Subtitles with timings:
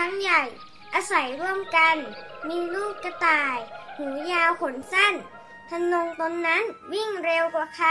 [0.00, 0.42] ทั้งเล็กทั้งใหญ่
[0.94, 1.96] อาศัยร่วมกัน
[2.48, 3.58] มีลูกกระต่าย
[3.96, 5.14] หูยาวขนสั้น
[5.70, 7.90] ทนงตนนั้นวิ่งเร็วกว่าใคร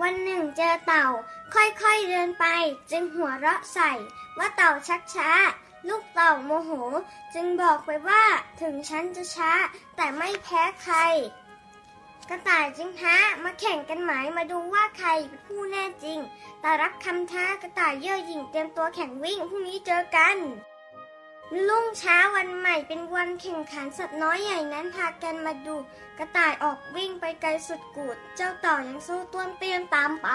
[0.00, 1.06] วันหนึ่งเจอเต่า
[1.54, 2.46] ค่อยๆเดินไป
[2.90, 3.92] จึงหัวเราะใส่
[4.38, 5.30] ว่าเต่าชักช้า
[5.88, 6.70] ลูกเต่าโมโห
[7.34, 8.24] จึงบอกไปว่า
[8.60, 9.52] ถึงฉันจะช้า
[9.96, 10.96] แต่ไม่แพ้ใคร
[12.30, 16.18] กระต่ายจึงท้ามาแข่งกันไหมมาดูว่าใครเป็นผู้แน่จริง
[16.60, 20.36] แต่รับคำท้ากระต่ายเย่อหยิ่งเตรียมตัวแข่งวิ่งพรุ่งนี้เจอกัน
[21.68, 25.76] รุ่งเช้าวันใหม่เป็นวันแข่งขันสัตว์น้อยใหญ่นั้นพากันมาดู
[26.18, 30.28] กระต่ายออกวิ่งไปไกลสุดกูด เจ้าต่อยังสู้ต้วนเตี้ยมตามไป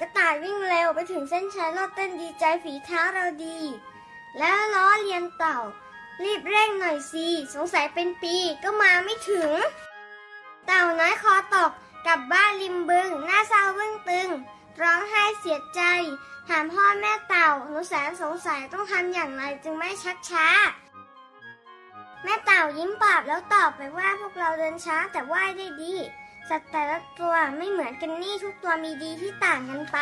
[0.00, 3.58] กระต่ายวิ่งเร็วไปถึงเส้นชัยรอดเต้นดีใจฝีเท้าเราดี
[4.38, 5.58] แล้วล้อเลียนเต่า
[6.24, 9.50] รีบเร่งหน่อยสิสงสัยเป็นปีก็มาไม่ถึง
[10.66, 11.70] เต่าน้อยคอตก
[12.06, 14.28] กลับบ้านริมบึง หน้าเศร้าบึ้งตึง
[14.80, 15.82] ร้องไห้เสียใจ
[16.48, 20.46] ถามพ่อแม่เต่าหนูแสนสงสัยต้องทำอย่างไรจึงไม่ชักช้า
[22.24, 25.94] แม่เต่ายิ้มปราบแล้วตอบไปว่าพวกเราเดินช้าแต่ว่ายได้ดี
[26.48, 29.98] สัตว์แต่ละตัวไม่เหมือนกันนี่ทุกตัวมีดีที่ต่างกันไป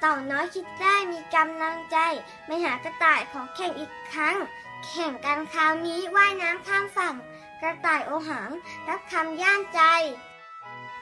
[0.00, 1.96] เต่าน้อยคิดได้มีกำลังใจ
[2.46, 4.36] ไม่หากระต่ายขอแข่งอีกครั้ง
[4.86, 7.14] แข่งกันคราวนี้ว่ายน้ำข้ามฝั่ง
[7.64, 8.50] กระต่ายโอหัง
[8.88, 9.80] รับคำย่านใจ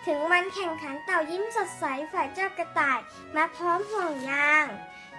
[0.06, 2.98] ถึงวันแข่งขันเต่ายิ้มสดใสฝ่ายเจ้ากระต่าย
[3.36, 4.66] มาพร้อมห่วงยาง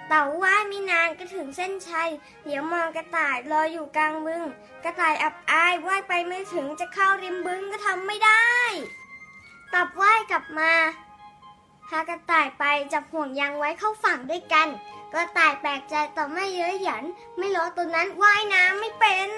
[0.08, 2.10] เต่าว่ายไม่นานก็ถึงเส้นชัย
[2.46, 4.44] เดี๋ยวมองกระต่ายรออยู่กลางบึง
[4.84, 8.46] กระต่ายอับอายว่ายไปไม่ถึงจะเข้าริมบึงก็ทำไม่ได้
[9.74, 10.72] ตับว่ายกลับมา
[11.88, 14.68] พากระต่ายไปจับห่วงยางไว้เข้าฝั่งด้วยกัน
[15.14, 17.04] กระต่ายแปลกใจต่อไม่เย้ยหยัน
[17.38, 19.32] ไม่ล้อตัวนั้นว่ายน้ำไม่เป็น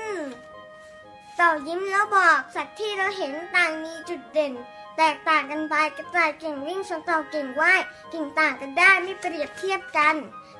[1.37, 4.53] เต่ายิ้มแล้วบอกสัตว์ที่เราเห็นต่างมีจุดเด่น
[4.97, 7.81] แตกต่างกันไปกระต่ายเก่งวิ่งส่วนเต่าเก่งว่าย
[8.11, 10.15] เก่งต่างกันได้ไม่เปรียบเทียบกัน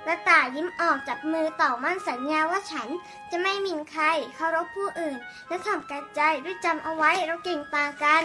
[0.06, 2.90] กระต่ายยิ้มออกจับมือเต่ามั่นสัญญาว่าฉัน
[3.32, 4.04] จะไม่หมิ่นใคร
[4.36, 8.24] เคารพผู้อื่น และทำกระใจด้วยจำเอาไว้เราเก่งต่างกัน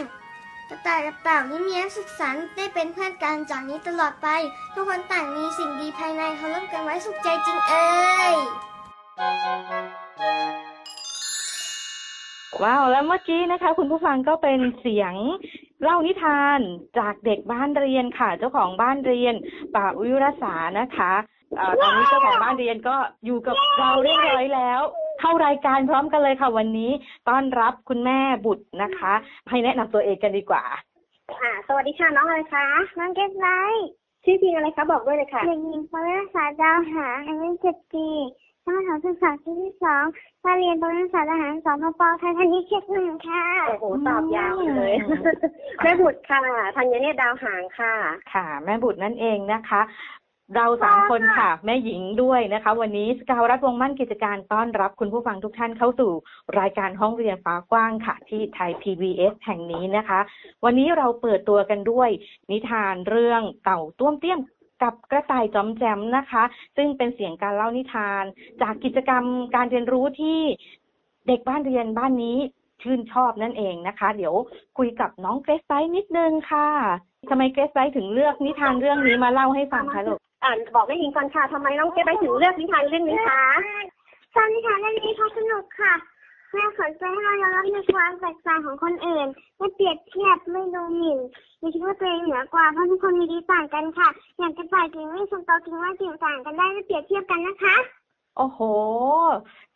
[0.68, 4.28] กระต่ายกับเต่ายิ้มแย้มสุขสันต์ได้เป็นเพื่อนกันจากนี้ตลอดไป
[4.74, 7.88] ทุกคนต่างมีสิ่งดีภายในเขาร่วมกันไว้สุขใจจริงเอ่
[8.32, 8.34] ย
[12.62, 15.14] ว้าวแล้วเมื่อกี้นะคะ คุณผู้ฟังก็เป็นเสียง
[15.82, 16.60] เล่านิทาน
[16.98, 19.34] จากเด็กบ้านเรียนค่ะ เจ้าของบ้านเรียน
[19.74, 21.12] ป่าวิรสานะคะ
[21.56, 24.80] เอ่อตอนนี้เจ้าของบ้านเรียนก็อยู่กับเราเรียบร้อยแล้ว
[25.20, 26.90] เข้ารายการพร้อมกันเลยค่ะวันนี้
[27.28, 29.12] ต้อนรับคุณแม่บุตรนะคะ
[29.48, 30.64] ให้แนะนำตัวเองกันดีกว่า
[31.40, 32.66] อ่าสวัสดีค่ะน้องอะไรคะ
[32.98, 33.88] น้องเก็ตไลท์
[34.24, 38.06] ชื่อจริงอะไรคะบอกด้วยเลยค่ะเด็กหญิงปริศาดาวหางอายุเจ็ดปี
[38.70, 40.04] ชั้นประถมศึกษาปีที่สอง
[40.44, 45.22] มาเรียนปริศาสทหารสองมปไทยทันทีเขตหนึ่งค่ะโอ้โหตอบยาวเลยอืม
[45.82, 46.42] แม่บุตรค่ะ
[46.76, 47.94] ธัญเนตรดาวหางค่ะ
[48.32, 49.80] ค่ะ แม่บุตรนั่นเองนะคะ
[50.56, 56.12] เราสามคนค่ะ แม่หญิงด้วยนะคะ วันนี้สกาวรัฐวงศ์มั่นกิจการต้อนรับคุณผู้ฟังทุกท่านเข้าสู่
[56.58, 60.20] รายการห้องเรียนฟ้ากว้างค่ะ ที่ไทย PBS แห่งนี้นะคะ
[60.64, 62.08] วันนี้เราเปิดตัวกันด้วย
[62.50, 64.40] นิทานเรื่องเต่าต้วมเตี้ยม
[64.82, 66.42] กับกระต่ายจอมแจมนะคะ
[66.76, 68.24] ซึ่งเป็นเสียงการเล่านิทาน
[68.62, 69.24] จากกิจกรรม
[69.54, 70.40] การเรียนรู้ที่
[71.28, 72.38] เด็กบ้านเรียนบ้านนี้
[72.82, 74.34] ชื่นชอบนั่นเองนะคะ เดี๋ยว
[74.78, 76.68] คุยกับน้องเกรซไซส์นิดนึงค่ะ
[77.30, 83.44] ทำไมเกรซไซส์ถึงเลือกนิทานเรื่องนี้มาเล่าให้ฟังคะลูกอ่านบอกแม่หญิงก่อนค่ะทำไมน้องเจ๊ไปถึงเลือกนิทานเรื่องนี้คะ
[84.36, 85.92] ตอนนิทานเรื่องนี้เพราะสนุกค่ะ
[86.52, 89.26] แม่สนใจให้เรายอมรับในความแตกต่างของคนอื่น
[89.58, 91.18] ไม่เปรียบเทียบไม่ดูหมิ่น
[91.58, 94.08] ไม่คิดว่าตัวเองเหนือกว่าเพราะทุกคนมีดีต่างกันค่ะ
[94.38, 97.76] อย่างกระต่ายกิ่งวิ่งชนโตกิ่งว่ากิ่งต่างกันได้ไม่เปรียบเทียบกันนะคะ
[98.36, 98.60] โอ้โห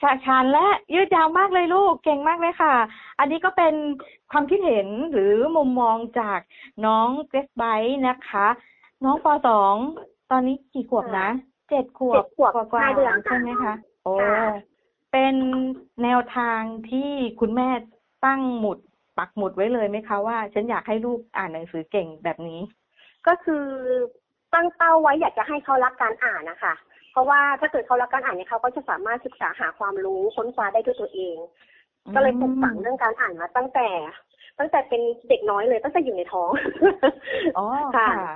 [0.02, 2.74] ฉาชานและยืดยาวมากเลยลูกเก่งมากเลยค่ะ
[3.18, 3.74] อันนี้ก็เป็น
[4.30, 6.40] ความคิดเห็นหรือมุมมองจาก
[6.86, 8.46] น้องเกรซไบท์นะคะ
[9.04, 9.74] น้องปสอง
[10.30, 11.28] ตอนนี้กี่ขวบนะ
[11.70, 13.74] เจ็ดขวบเจ็ดขวบกว่าห้าเดือนๆใช่ไหมคะ
[14.04, 14.73] โอ้ค่ะ
[15.16, 15.36] เป็น
[16.02, 17.68] แนวทางที่คุณแม่
[18.24, 18.78] ตั้งหมุด
[19.18, 22.60] ปักหมุดไว้เลยไหมคะว่า ฉันอยากให้ลูกอ่านหนังสือเก่งแบบนี้
[23.26, 23.66] ก็คือ
[24.54, 26.74] ตั้งเป้าไว้อยากจะให้เขารักการอ่านนะคะ
[27.12, 31.36] เพราะว่าถ้าเกิดเขารักการอ่านเนี่ยเขาก็จะสามารถศึกษาหาความรู้ค้นคว้าได้ด้วยตัวเอง
[32.14, 33.88] ก็เลยปลูกฝังเรื่องการอ่านมาตั้งแต่
[34.58, 36.50] ตั้งแต่เป็นเด็กน้อยเลยตั้งแต่อยู่ในท้อง
[37.58, 38.34] อ๋อค่ะค่ะ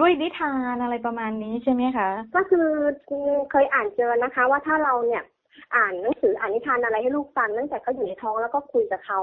[0.00, 2.68] ด้วยนิทานอะไรประมาณนี้ใช่ไหมคะ ก็คือ
[3.50, 5.22] เคยอ่านเจอนะคะ ว่าถ้าเราเนี่ย
[5.74, 9.20] อ่านหนังสืออ่านนิทานอะไรให้ลูกฟังตั้งแต่เขาอยู่ในท้องแล้วก็คุยกับเขา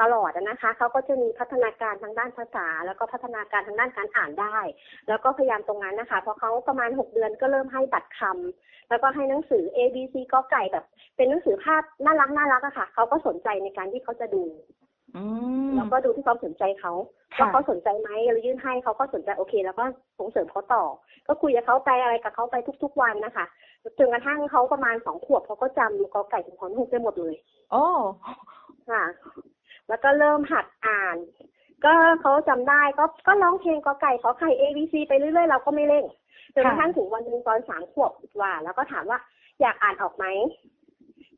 [0.00, 4.58] ตลอดอะนะคะเขาก็จะมีพัฒนาการทางด้านภาษา แล้วก็พัฒนาการทางด้านการอ่านได้
[5.08, 10.84] แล้วก็พยายามตรงนั้นนะคะพอเขาประมาณหกเดือนก็เริ่มให้บัตรคำแล้วก็ให้หนังสือ A B C ก็ไก่แบบ
[11.16, 14.44] เป็นหนังสือภาพน่ารักน่ารักอะค่ะเขาก็สนใจในการที่เขาจะดู
[15.16, 15.24] อื
[15.68, 16.92] มแล้วก็ดูที่ความสนใจเขา
[17.36, 19.84] ค่ะว่าเขาสนใจไหมเรายื่นให้เขาก็สนใจโอเค แล้วก็
[20.18, 20.84] ส่งเสริมเขาต่อ
[21.26, 23.46] ก็คุยกับเขาไปอะไรกับเขาไปทุก ๆวันนะคะ
[23.98, 27.34] จนกระทั่งเขาประมาณสองขวบเขาก็จำกอไก่ถึงขอนฮูกได้หมดเลย
[27.70, 27.84] โอ้
[28.90, 29.04] ค่ะ
[29.88, 31.16] แล้วก็เริ่มหัดอ่าน
[31.84, 36.04] ก็เขาจำได้ก็ก็ร้องเพลงกอไก่ขอไข่ A B C ไปเรื่อยๆเราก็ไม่เร่ง
[36.54, 39.18] จนกระทั่งถึงวันหนึ่งตอนสามขวบกว่า แล้วก็ถามว่า
[39.60, 40.24] อยากอ่านออกไหม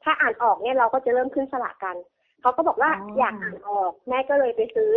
[0.03, 1.97] ถ้าอ่านออกเนี่ยเราก็จะเริ่มขึ้นสระกัน
[2.43, 4.93] เขาก็บอกว่าอ๋อออยากอ่านออกแม่ก็เลยไปซื้อ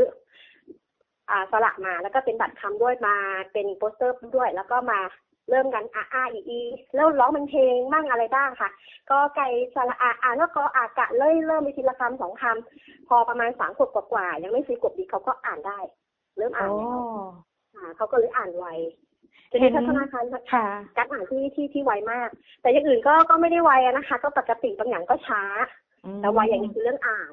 [1.30, 3.16] อ่าสระมาแล้วก็เป็นบัตรคำด้วยมา
[3.54, 5.00] เป็นโปสเตอร์ด้วย แล้วก็มา
[5.50, 6.62] เริ่มกันอาอาอีอี
[6.96, 8.70] แล้วร้องเป็นเพลงบ้างอะไรบ้างค่ะ
[9.10, 15.80] ก็ไก่สระอาอ่านแล้วก็อากะเริ่มเริ่มไปทีละคำสองคำพอประมาณสามขวบกว่าๆยังไม่สี่ขวบดีเขาก็อ่านได้
[16.38, 17.02] เริ่มอ่านโอ้แล้ว
[17.76, 18.66] อ่าเขาก็เลยอ่านไว
[19.52, 20.24] จะมีพัฒนาการ
[20.54, 20.68] ค่ะ
[20.98, 22.30] การอ่านที่ที่ที่ไวมาก
[22.62, 25.44] แต่อย่างอื่นก็ก็ไม่ได้ไวอะนะคะ ก็ปกติบางอย่างก็ช้า
[26.06, 27.32] อืมแต่ไวอย่างนี้คือเรื่องอ่าน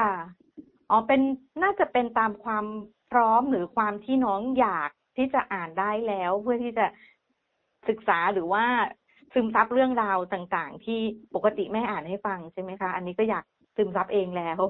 [0.00, 0.16] ค่ะ
[0.90, 1.20] อ๋อเป็น
[1.62, 2.64] น่าจะเป็นตามความ
[3.12, 6.86] พร้อมหรือความที่น้องอยากที่จะอ่านได้แล้ว เพื่อที่จะ
[7.88, 8.64] ศึกษาหรือว่า
[9.34, 10.98] ซึมซับเรื่องราวต่างๆ ที่
[11.34, 13.44] ปกติแม่อ่านให้ฟังใช่ไหมคะ อันนี้ก็อยาก
[13.76, 14.60] ซึมซับเองแล้ว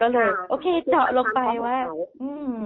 [0.00, 2.64] ก็เลยค่ะโอเคเจาะลงไปว่าคือความพร้อมของเขาอืม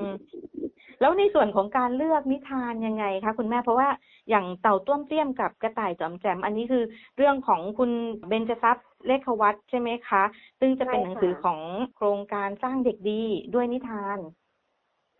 [1.01, 3.89] แล้วในส่วนของการเลือกนิทานยังไงคะคุณแม่เพราะว่า
[4.31, 6.85] อย่างเต่าต้วมเตี้ยมกับกระต่ายจอมแจม อันนี้คือ
[7.17, 7.91] เรื่องของคุณ
[8.29, 10.23] เบญจทรัพย์เลขวัตใช่ไหมคะ
[10.61, 11.61] ซึ่งจะเป็นหนังสือของ
[11.95, 13.23] โครงการสร้างเด็กดี
[13.55, 14.19] ด้วยนิทาน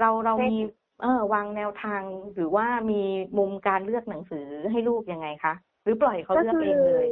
[0.01, 0.57] เราเรามี
[1.03, 2.03] เออวางแนวทาง
[2.35, 3.03] หรือว่ามี
[3.39, 5.55] มุมการเลือกหนังสือให้ลูกยังไงคะ
[5.85, 7.07] หรือปล่อยเขาเลือกเองเลย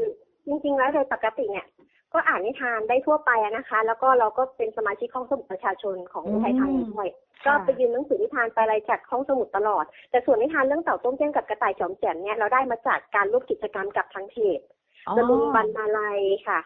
[0.46, 1.66] จริงๆแล้วโดยปกติเนี่ย
[2.14, 7.08] ก็อ่านนิทานได้ทั่วไปอะนะคะ แล้วก็เราก็เป็นสมาชิกห้องสมุดประชาชนของอืมไทยทางด้วย
[7.44, 14.60] ค่ะก็ไปยืมหนังสือนิทานไปอะไรจากห้องสมุดตลอด แต่ส่วนนิทานเรื่องเต่าต้มเจ้งกับกระต่ายจอมแจ่มเนี่ยเราได้มาจากการร่วมกิจกรรมกับทางเพจ
[15.06, 16.58] อ๋อตะลุงบรรณาลัยค่ะ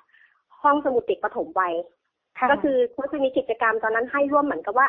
[0.63, 1.75] ห้องสมุดเด็กปฐมวัย
[2.39, 4.87] ค่ะก็คือเขาจะมีกิจกรรมตอนนั้นให้ร่วมเหมือนกับว่า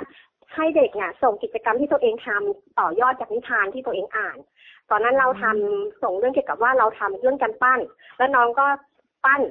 [0.55, 4.37] ให้เด็กเนี่ยส่งกิจกรรมที่ตัวเองทำต่อยอดจากนิทานที่ตัวเองอ่าน
[4.89, 7.79] ตอนนั้นเราทำส่งเรื่องเกี่ยวกับว่าเราทำเรื่องการปั้น
[8.17, 8.65] แล้วน้องก็
[9.25, 9.41] ปั้น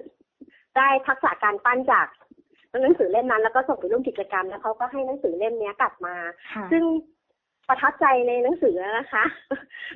[0.76, 2.06] ได้ทักษะการปั้นจาก
[2.82, 6.14] หนังสือเล่มนั้น แล้วก็ส่งไปร่วมกิจกรรมแล้วเขาก็ให้หนังสือเล่มเนี้ยกลับมา
[6.54, 6.84] ค่ะซึ่ง
[7.68, 9.24] ประทับใจในหนังสือนะคะ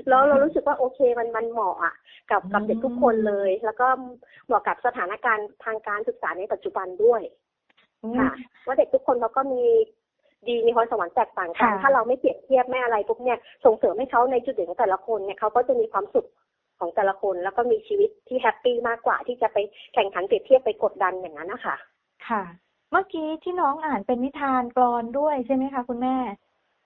[0.08, 1.94] แล้วเรารู้สึกว่าโอเคมันมันเหมาะอะ
[2.30, 3.86] กับกับเด็กทุกคนเลย แล้วก็
[4.46, 7.22] เหมาะกับสถานการณ์ทางการศึกษาในปัจจุบันด้วย
[8.02, 8.30] อืมค่ะ
[8.66, 9.64] ว่าเด็กทุกคนเขาก็มี
[10.50, 16.28] ดีมีพรสวรรค์แตกต่างกันค่ะถ้าเราไม่เปรียบเทียบไม่อะไรปุ๊บเนี่ยส่งเสริมให้เขาในจุดเด่นของแต่ละคนเนี่ยเขาก็จะมีความสุข
[16.80, 19.58] ของแต่ละคน แล้วก็มีชีวิตที่แฮปปี้มากกว่าที่จะไป
[19.94, 21.76] แข่งขันเปรียบเทียบไปกดดันอย่างนั้นนะคะ
[22.28, 22.42] ค่ะ
[22.90, 26.16] เมื่อกี้ที่น้องอ่านเป็นนิทานกลอนด้วยใช่ไหมคะ คุณแม่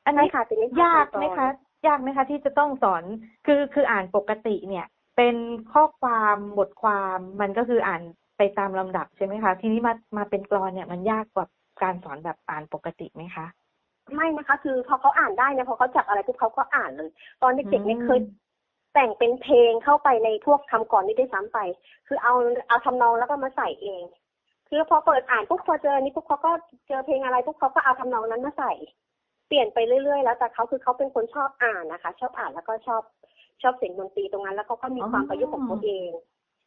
[0.05, 3.05] อันใช่นี้ค่ะเป็นนิทานยากไหมกลคะอนยากไหมคะ ที่จะต้องสอน
[3.47, 4.87] คือคืออ่านปกติเนี่ย
[5.17, 5.37] เป็น
[5.73, 8.03] ข้อความบทความมันก็คืออ่าน
[8.39, 11.47] ไปตามลำดับใช่ไหมคะ ทีนี้มามาเป็นกลอนเนี่ยมันยากกว่า
[11.83, 13.47] การสอนแบบอ่านปกติไหมคะ
[14.15, 17.11] ไม่นะคะ คือพอเขาอ่านได้เนี่ยพอเขาจับอะไรปุ๊บเขาก็อ่านเลย
[17.43, 18.21] ตอนเด็กๆเนี่ยอืมเคย
[18.95, 21.59] แต่งเป็นเพลงเข้าไปในพวกคำก่อนนี้ได้วยซ้ำไป
[22.07, 22.35] คือเอา
[22.69, 24.03] เอาทำนองแล้วก็มาใส่เอง
[24.69, 26.51] คือพอเปิดอ่านปุ๊บพอเจออนนี้ปุ๊บเขาก็
[26.89, 28.73] เจอเพลงอะไรปุ๊บเขาก็เอาทำนองนั้นมาใส่
[29.49, 33.03] เปลี่ยนไปเรื่อยๆ แล้วแต่เขาคือเขาเป็นคนชอบอ่านนะคะ ชอบอ่านแล้วก็ชอบ
[33.63, 36.11] ชอบเสียงดนตรีตรงนั้น แล้วเขาก็มีความประยุกต์ของตัวเอง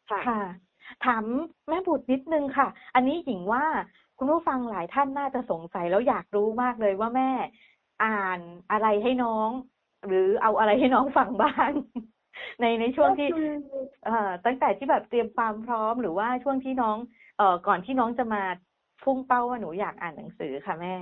[0.09, 0.43] ค่ะค่ะ
[1.05, 1.23] ถาม
[1.69, 3.63] แม่บุตรนิดนึงค่ะ อันนี้หญิงว่า
[4.17, 7.29] คุณผู้ฟังหลายท่านน่าจะสงสัยแล้วอยากรู้มากเลยว่าแม่
[8.03, 8.39] อ่าน
[8.71, 9.49] อะไรให้น้อง
[10.07, 11.71] หรือเอาอะไรให้น้องฟังบ้าง
[12.61, 13.51] ในในช่วงที่ก็คือ
[14.05, 16.97] เอ่อตั้งแต่ที่แบบเตรียมความพร้อมหรือว่าช่วงที่น้อง
[17.37, 18.43] เอ่อก่อนที่น้องจะมา
[19.03, 20.95] พุ่งเป้าว่าหนูอยากอ่านหนังสือค่ะแม่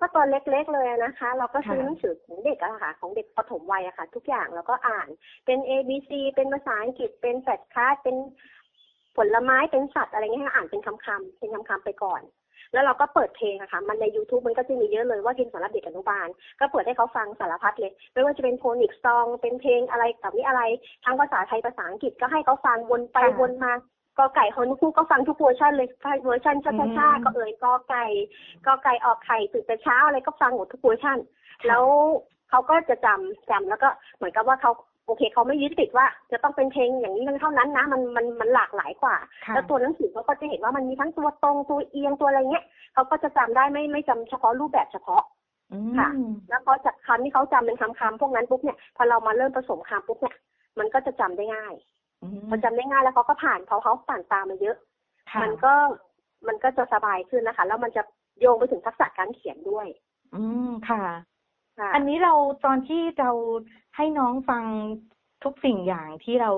[0.00, 5.08] ก็ตอนเล็กๆเลยอะนะคะ เราก็ซื้อค่ะหนังสือของเด็กอะค่ะ ของเด็กปฐมวัยอะค่ะ ทุกอย่างเราก็อ่าน
[5.46, 8.16] เป็น A B C เป็นภาษาอังกฤษเป็นแฟลชการ์ดเป็น
[9.16, 12.22] ผลไม้เป็นสัตว์อะไรเงี้ยให้อ่านเป็นคำๆเป็นคำๆไปก่อน
[12.72, 16.28] แล้วเราก็เปิดเพลงอะค่ะ มันใน YouTube มันก็จะมีเยอะเลยว่ากินสำหรับเด็กอนุบาล
[16.60, 20.62] ก็เปิดให้เขาฟังสารพัดเลย ไม่ว่าจะเป็น phonics song เป็นเพลงอะไรแบบนี้อะไร
[21.04, 23.74] ทั้งภาษาไทยภาษาอังกฤษก็ให้เขาฟังวนไปค่ะวนมา
[24.18, 25.88] กอไก่ฮอนคู่ก็ฟังทุกเวอร์ชันเลย
[26.24, 28.04] เวอร์ชันช้าอืมๆกอเอ๋ยกอไก่
[28.66, 31.18] กอไก่ออกไข่ตื่นแต่เช้าอะไรก็ฟังหมดทุกเวอร์ชัน
[31.60, 31.84] ค่ะแล้ว
[32.50, 34.72] เขาก็จะจำจำแล้วก็เหมือนกับว่าเขา
[35.08, 45.22] โอเคเขาไม่ยึดติดว่า จะต้องเป็นเพลงอย่างนี้เท่านั้นนะ มันมันมันหลากหลายกว่าค่ะแล้วตัวหนังสือเขาก็จะเห็นว่ามันมีทั้งตัวตรงตัวเอียงตัวอะไรเงี้ยเขาก็จะจำได้ไม่ไม่จำเฉพาะรูปแบบเฉพาะ
[45.72, 46.08] อืมค่ะ
[46.48, 50.36] แล้วพอจากคำที่เขาจำเป็นคำคำๆพวกนั้นปุ๊บเนี่ยพอเรามาเริ่มผสมคำปุ๊บเนี่ย
[50.78, 51.74] มันก็จะจำได้ง่าย
[52.22, 54.76] อืมพอจำได้ง่ายแล้วเขาก็ผ่านพอเขาผ่านตามมาเยอะ
[55.30, 55.74] ค่ะมันก็
[56.48, 58.02] มันก็จะสบายขึ้นนะคะ แล้วมันจะ
[58.40, 59.86] โยงไปถึงทักษะการเขียนด้วย
[60.34, 61.14] อืมค่ะค่ะ
[61.94, 63.30] อันนี้เราตอนที่เรา
[63.96, 64.64] ให้น้องฟัง
[65.44, 66.50] ทุกสิ่งอย่างที่เรา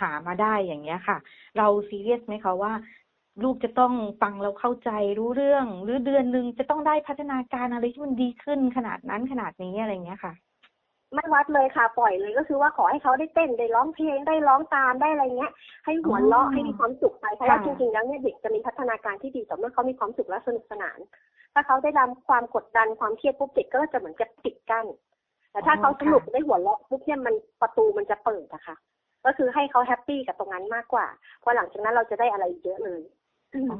[0.00, 1.16] หามาได้อย่างเงี้ยค่ะ
[1.58, 2.72] เราซีเรียสไหมคะว่า
[3.42, 3.92] ลูกจะต้อง
[4.22, 10.32] ฟังเราเข้าใจรู้เรื่อง หรือเดือนหนึ่งจะต้องได้พัฒนาการอะไรที่มันดีขึ้นขนาดนั้นขนาดนี้อะไรเงี้ยค่ะ
[11.14, 15.52] ไม่วัดเลยค่ะ ปล่อยเลยก็คือว่าขอให้เขาได้เต้นได้ร้องเพลงได้ร้องตามได้อะไรเงี้ย
[15.84, 20.98] ให้หัวเราะอ๋อให้มีความสุขไปเพราะว่าค่ะจริงๆแล้วเนี่ยเด็กจะมีพัฒนาการที่ดีต่อเมื่อเขามีความสุขและสนุกสนาน
[21.54, 24.86] ถ้าเขาได้รับความกดดันความเครียดปุ๊บเด็กก็จะเหมือนจะปิดกั้น
[25.50, 28.76] แต่ถ้าเขาสนุกได้หัวเราะปุ๊บเนี่ยมันประตูมันจะเปิดอะค่ะ
[29.24, 31.06] ก็คือให้เขาแฮปปี้กับตรงนั้นมากกว่า
[31.40, 33.02] เพราะหลังจากนั้นเราจะได้อะไรเยอะเลย
[33.54, 33.78] อืมอ๋อ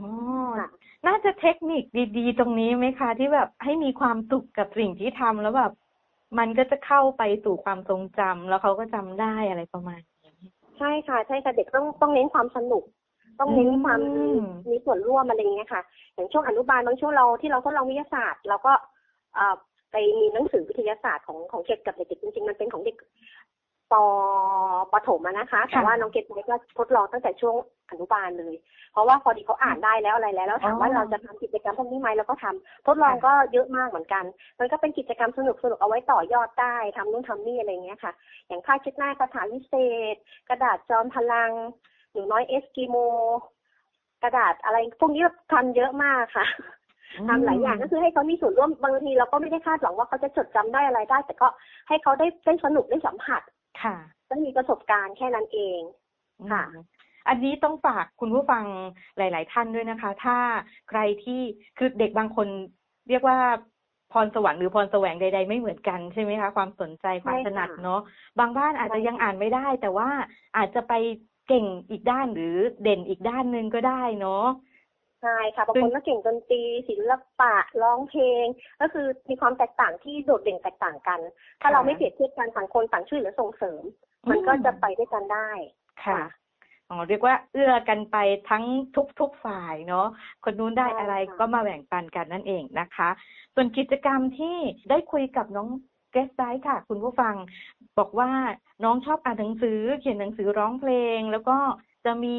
[0.58, 0.68] ค่ะ
[1.06, 1.84] น่าจะเทคนิค
[2.18, 5.72] ดี ๆ ตรงนี้ไหมคะ ที่แบบให้มีความสุขกับสิ่งที่ทำแล้วแบบ
[6.38, 12.84] มันก็จะเข้าไปสู่ความทรงจำแล้วเขาก็จำได้อะไรประมาณนี้ใช่ค่ะ ใช่ค่ะเด็กต้องต้องเน้นความสนุก
[13.40, 14.38] ต้องเน้นความอืม
[14.70, 15.82] มีส่วนร่วมอะไรอย่างเงี้ยค่ะ
[16.14, 18.72] อย่างช่วงอนุบาลบางช่วงเราที่เราทดลองวิทยาศาสตร์เราก็
[19.34, 19.56] เอ่อ
[19.92, 22.96] ไปมีหนังสือวิทยาศาสตร์ของของเด็กกับเด็กๆจริงๆมันเป็นของเด็ก
[23.92, 23.94] ป
[24.92, 27.54] ปฐมนะคะ แต่ว่าน้องเกดไว้ก็ทดลองตั้งแต่ช่วง
[27.90, 28.54] อนุบาลเลย
[28.92, 34.24] เพราะว่าพอดีเขาอ่านได้แล้วอะไรแล้วแล้วถามว่าเราจะทำกิจกรรมพวกนี้ไหมเราก็ทำทดลองก็เยอะมากเหมือนกัน
[34.58, 38.12] มันก็เป็นกิจกรรมสนุกสนุกๆเอาไว้ต่อยอดได้ทำนู่นทำนี่อะไรเงี้ยค่ะ
[38.46, 39.74] อย่างผ้าเช็ดหน้าคาถาวิเศ
[40.14, 40.16] ษ
[40.48, 41.50] กระดาษจอมพลัง
[42.12, 42.96] หนูน้อยเอสกิโม
[44.22, 46.46] กระดาษอะไรพวกนี้ทำเยอะมากค่ะ
[47.28, 51.48] ทำหลายอย่างก็คือให้เขามีส่วนร่วมบางทีเราก็ไม่ได้คาดหวังว่าเขาจะจดจำได้อะไรได้ แต่ก็
[51.88, 53.42] ให้เขาได้ได้สนุกได้สัมผัส
[53.82, 55.80] ค่ะได้มีประสบการณ์แค่นั้นเอง
[56.50, 56.82] ค่ะอืม
[57.28, 58.64] อันนี้ต้องฝากคุณผู้ฟัง
[59.16, 60.38] หลาย ๆ ท่านด้วยนะคะ ถ้า
[60.88, 61.40] ใครที่
[61.78, 62.48] คือเด็กบางคน
[63.08, 63.38] เรียกว่า
[64.12, 68.00] พรสวรรค์หรือพรแสวงใด ๆ ไม่เหมือนกันใช่ไหมคะ ความสนใจความใช่ถค่ะนัดเนาะ
[68.38, 70.08] บางบ้านอาจจะใช่ยังอ่านไม่ได้ แต่ว่า
[70.56, 70.92] อาจจะไป
[71.46, 74.44] เก่งอีกด้านหรือเด่นอีกด้านหนึ่งก็ได้เนาะ
[74.75, 78.46] ใช่ค่ะบางคนก็เก่งดนตรีศิลปะร้องเพลง
[78.80, 81.20] ก็คือมีความแตกต่างที่โดดเด่นแตกต่างกัน
[81.60, 83.82] ถ้าค่ะเราไม่เปรียบเทียบกันต่างคนต่างช่วยเหลือส่งเสริม
[84.30, 85.50] มันก็จะไปด้วยกันได้
[86.04, 86.20] ค่ะ
[86.90, 88.16] อ๋อเรียกว่าเอื้อกันไป
[88.50, 88.64] ทั้ง
[89.20, 90.06] ทุกๆฝ่ายเนาะ
[90.44, 93.08] คนนู้นได้ใช่อะไรค่ะก็มาแบ่งปันกันนั่นเองนะคะ
[93.54, 94.56] ส่วนกิจกรรมที่
[94.90, 95.68] ได้คุยกับน้อง
[96.12, 97.34] เกสไซค่ะ คุณผู้ฟัง
[97.98, 98.30] บอกว่า
[98.84, 101.56] น้องชอบอ่านหนังสือ เขียนหนังสือร้องเพลง แล้วก็
[102.06, 102.36] จะมี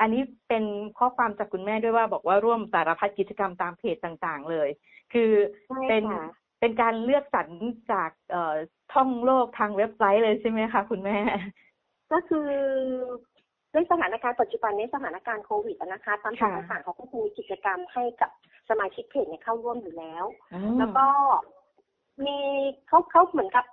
[0.00, 0.64] อันนี้เป็น
[0.98, 4.68] ข้อความจากคุณแม่ด้วยว่าบอกว่าร่วมสารพัดกิจกรรมตามเพจต่างๆ เลย
[5.12, 5.30] คือ
[5.68, 6.24] ใช่เป็นค่ะ
[6.60, 7.48] เป็นการเลือกสรร
[7.92, 8.54] จากเอ่อ
[8.92, 11.18] ท่องโลกทางเว็บไซต์เลยใช่ไหมคะคุณแม่
[12.12, 12.48] ก็คือ
[13.72, 18.30] ด้วยสถานการณ์ปัจจุบันในสถานการณ์โควิดอะนะคะตามเพจค่ะต่างๆเขาก็จะมีกิจกรรมให้กับ
[18.68, 21.06] สมาชิกเพจเนี่ยเข้าร่วมอยู่แล้วอืมแล้วก็
[22.24, 22.38] มี
[22.88, 23.64] เขาเขาเหมือนกับ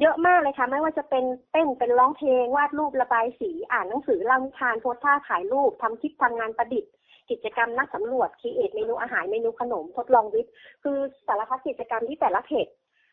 [0.00, 6.92] เยอะมากเลยค่ะ ไม่ว่าจะเป็นเต้นเป็นร้องเพลงวาดรูประบายสีอ่านหนังสือเล่านิทานโพสท่าถ่ายรูปทำคลิปทำงานประดิษฐ์
[7.30, 12.66] กิจกรรมนักสำรวจคีเอทเมนูอาหารเมนูขนมทดลองวิทย์คือสารพัดกิจกรรมที่แต่ละเพจ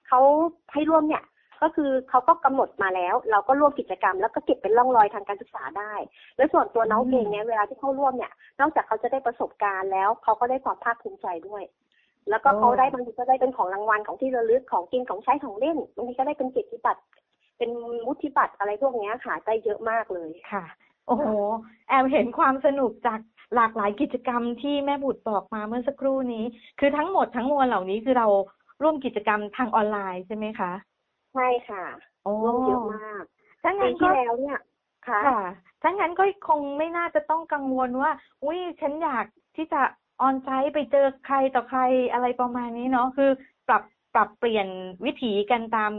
[0.08, 0.20] เขา
[0.74, 1.24] ให้ร่วมเนี่ย
[1.62, 5.94] ก็คือเขาก็กำหนดมาแล้ว เราก็ร่วมกิจกรรม แล้วก็เก็บเป็นร่องรอยทางการศึกษาได้
[6.38, 11.64] และส่วนตัวน้องเองเนี่ยเวลาที่เข้าร่วมเนี่ย นอกจากเขาจะได้ประสบการณ์แล้วเขาก็ได้ความภาคภูมิใจด้วย
[12.30, 17.02] แล้วก็เขาได้บางทีก็ได้เป็นของรางวัลของที่ระลึกของกินของใช้ของเล่นบางทีก็ได้เป็นเกียรติบัตร
[17.58, 17.72] เป็น
[18.08, 20.64] วุฒิบัตรอะไรพวกเนี้ยค่ะได้เยอะมากเลยค่ะ
[21.08, 21.26] โอ้โห
[21.88, 23.20] แอบเห็นความสนุกจาก
[23.56, 26.46] หลากหลายกิจกรรมที่แม่บุตรบอกมาเมื่อสักครู่นี้
[26.80, 28.28] คือทั้งหมดทั้งมวลเหล่านี้คือเรา
[28.82, 30.72] ร่วมกิจกรรมทางออนไลน์ใช่ไหมคะ
[31.34, 31.84] ใช่ค่ะ
[32.24, 33.24] โอ้ร่วมเยอะมาก
[33.64, 34.60] ถ้าปีงั้นก็ที่แล้วเนี่ย
[35.08, 35.42] ค่ะค่ะ
[35.82, 38.12] ถ้างั้นก็คงไม่น่าจะต้องกังวลว่า
[38.44, 39.26] อุ้ยฉันอยาก
[39.56, 39.82] ที่จะ
[40.22, 43.30] ออนไซต์ไปเจอใครต่อใครอะไรประมาณนี้เนาะคือ
[43.68, 44.68] ปรับปรับเปลี่ยน
[45.06, 45.94] วิถีกันตาม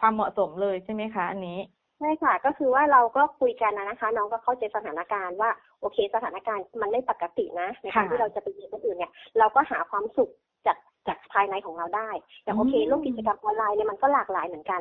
[0.00, 1.58] ความเหมาะสมเลยใช่ไหมคะอันนี้
[1.98, 10.30] ใช่ค่ะก็คือว่าเราก็คุยกันนะนะคะ น้องก็เข้าใจสถานการณ์ว่าโอเค สถานการณ์มันไม่ปกตินะในการค่ะที่เราจะไปเรียนคนอื่นเนี่ยเราก็หาความสุข
[10.66, 12.10] จากจากภายในของเราได้
[12.42, 14.80] อย่างโอเคอืมร่วมกิจกรรมออนไลน์เนี่ยมันก็หลากหลายเหมือนกัน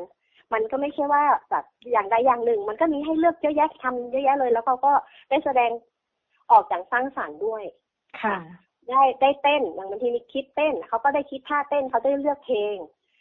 [0.54, 4.92] มันก็ไม่ใช่ว่าแบบอย่างใดอย่างหนึ่ง มันก็มีให้เลือกเยอะแยะทำเยอะแยะเลย แล้วเขาก็
[5.30, 5.72] ได้แสดง
[6.52, 7.64] ออกอย่างสร้างสรรค์ด้วย
[8.22, 8.36] ค่ะ
[8.90, 12.78] ได้ได้เต้นอย่างบางทีมีคิดเต้นเขาก็ได้คิดท่าเต้นเขาได้เลือกเพลง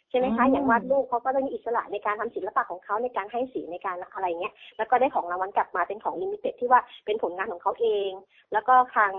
[0.09, 8.11] ใช่ไหมคะอืมอย่างวาดรูปเขาก็ได้มีอิสระในการทำศิลปะของเขาในการให้สีในการอะไรเงี้ยแล้วก็ได้ของรางวัลกลับมาเป็นของลิมิเต็ดที่ว่าเป็นผลงานของเขาเอง
[8.53, 9.11] แล้วก็ทาง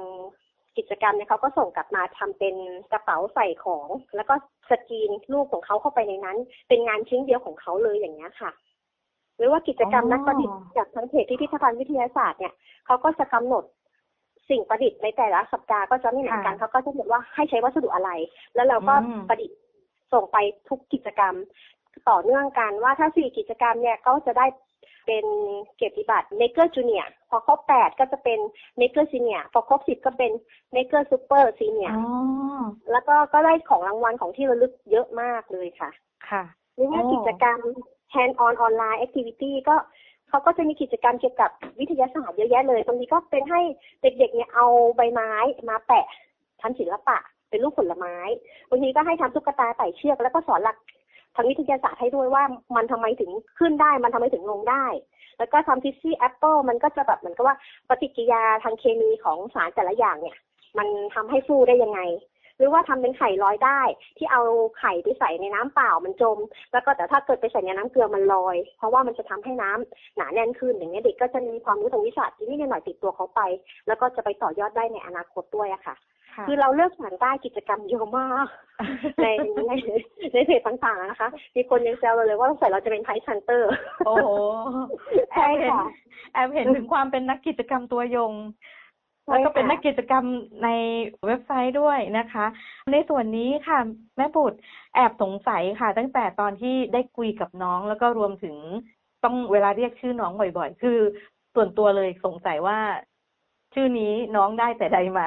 [0.79, 2.55] กิจกรรมเนี่ยเขาก็ส่งกลับมาทำเป็น
[2.93, 4.35] กระเป๋าใส่ของ แล้วก็
[4.71, 6.37] สกรีนรูปของเขาเข้าไปในนั้น
[6.69, 8.51] เป็นงานชิ้นเดียวของเขาเลยอย่างเงี้ยค่ะ
[9.43, 12.55] รือว่ากิจกรรมอ๋อนักประดิษฐ์จากทางเพจพิพิธภัณฑ์วิทยาศาสตร์เนี่ย
[12.87, 13.65] เขาก็จะกำหนด
[14.51, 18.11] สิ่งประดิษฐ์ในแต่ละสัปดาห์ก็จะไม่เหมือนกันเขาก็จะบอกว่าให้ใช้วัสดุอะไร
[18.55, 19.59] แล้วเราก็อืมประดิษฐ์
[20.13, 20.37] ส่งไป
[20.69, 21.35] ทุกกิจกรรม
[22.11, 24.47] ต่อเนื่องกันว่าถ้าสี่กิจกรรมเนี่ยก็จะได้
[25.07, 25.27] เป็น
[25.77, 28.39] เกียรติบัตร Maker Junior พอครบแปดก็จะเป็น
[28.81, 30.33] Maker Senior พอครบสิบก็เป็น
[30.75, 32.07] Maker Super Senior อ๋อ
[32.91, 35.91] แล้วก็ก็ได้ของรางวัลของที่ระลึกเยอะมากเลยค่ะ
[36.31, 36.43] ค่ะ
[36.75, 37.59] หรือว่าโอ้กิจกรรม
[38.15, 39.77] hand on online activity ก็
[40.33, 43.61] เขาก็จะมีกิจกรรมเกี่ยวกับวิทยาศาสตร์เยอะแยะเลยบางทีก็เป็นให้
[44.03, 45.33] เด็กๆเนี่ยเอาใบไม้
[45.69, 46.07] มาแปะ
[46.63, 47.19] ทำศิลปะ
[47.51, 48.17] เป็นรูปผลไม้
[48.71, 50.77] บางทีก็ให้ทำตุ๊กตาไต่เชือก แล้วก็สอนหลัก
[51.35, 52.45] ทางวิทยาศาสตร์ให้ด้วยว่า
[52.77, 54.87] มันทำไมถึงขึ้นได้ มันทำไมถึงลงได้
[55.39, 57.57] แล้วก็ทำทิชชี่แอปเปิลมันก็จะแบบเหมือนกับว่า
[57.89, 60.37] ปฏิกิริยาทางเคมีของสารแต่ละอย่างเนี่ย
[60.79, 62.01] มันทำให้ฟูได้ยังไง
[62.63, 63.81] รือว่าทำเป็นไข่ลอยได้
[64.19, 64.43] ที่เอา
[64.79, 66.39] ไข่ไปใส่ในน้ำเปล่ามันจม
[66.73, 73.41] แล้วก็แต่ถ้าเกิดไปใส่ในน้ำเกลือมันลอย เพราะว่ามันจะทำให้น้ำหนาแน่นขึ้นอย่างเงี้ยเด็กก็จะมีความรู้ทางวิชาที่นี่หน่อยติดตัวเขาไป
[73.87, 75.97] แล้วก็จะไปต่อยอดได้ในอนาคตด้วยอะค่ะ
[76.35, 78.47] ค่ะคือเราเลือกสรรได้กิจกรรมเยอะมาก
[79.23, 79.27] ใน
[79.69, 79.73] ใน
[80.33, 83.71] ในเพจต่างๆนะคะ มีคนยังแซวเราเลยว่าสงสัยเราจะเป็นไพชันเตอร์
[84.07, 84.29] โอ้โห
[85.33, 85.83] แอใช่บเห็นค่ะ
[86.33, 88.33] แอบเห็นถึงความเป็นนักกิจกรรมตัวยง
[89.33, 90.25] แล้วก็เป็นนักกิจกรรม
[90.65, 90.69] ใน
[91.27, 92.47] เว็บไซต์ด้วยนะคะ
[92.93, 93.79] ในส่วนนี้ค่ะ
[94.17, 94.59] แม่บุตร
[94.95, 98.57] แอบสงสัยค่ะ ตั้งแต่ตอนที่ได้คุยกับน้องแล้วก็รวมถึง
[99.25, 100.99] ต้องเวลาเรียกชื่อน้องบ่อยๆ คือ
[101.55, 102.79] ส่วนตัวเลยสงสัยว่า
[103.75, 105.27] ชื่อนี้น้องได้แต่ใดมา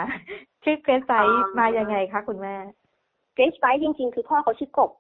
[0.64, 2.56] ชื่อเกรซไบรท์มายังไงคะคุณแม่
[3.36, 4.92] เกรซไบรท์จริง ๆ คือพ่อเขาชื่อกบ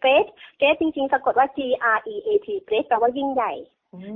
[0.00, 0.26] great
[0.58, 1.58] great จริง ๆ สะกดว่า G
[1.96, 3.52] R E A T great แปลว่ายิ่งใหญ่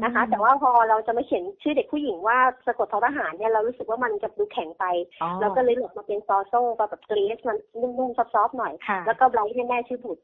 [0.05, 4.85] นะคะ แต่ว่าพอเราจะไม่เขียนชื่อเด็กผู้หญิงว่าสะกดทอทหารเนี่ยเรารู้สึกว่ามันจะดูแข็งไป
[5.23, 10.23] อ๋อเราก็เลยหลบมาเป็นซอโซ่แบบเกรซมันนุ่มๆ soft ๆหน่อยค่ะแล้วก็ไบรท์ให้แม่ชื่อบุตร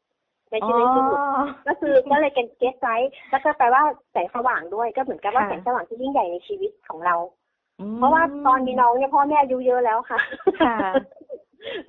[0.51, 1.23] ในอ๋อชื่อเล่นชื่อบุตร
[1.69, 3.83] ก็คือก็เลยเป็นเกสไซส์แล้วก็แปลว่า
[4.13, 7.17] แสงสว่างด้วยก็เหมือนกับว่าค่ะแสงสว่างที่ยิ่งใหญ่ในชีวิตของเรา
[7.81, 10.19] อืมเพราะว่าตอนมีน้องเนี่ยพ่อแม่อายุเยอะแล้วค่ะ
[10.61, 10.77] ค่ะ